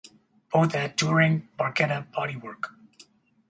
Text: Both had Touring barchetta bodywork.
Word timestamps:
Both 0.51 0.73
had 0.73 0.97
Touring 0.97 1.47
barchetta 1.59 2.07
bodywork. 2.11 2.73